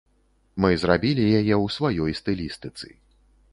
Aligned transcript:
Мы 0.63 0.69
зрабілі 0.83 1.27
яе 1.41 1.53
ў 1.63 1.75
сваёй 1.75 2.11
стылістыцы. 2.23 2.87